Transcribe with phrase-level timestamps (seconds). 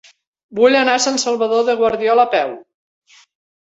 [0.59, 2.61] Vull anar a Sant Salvador de Guardiola a peu.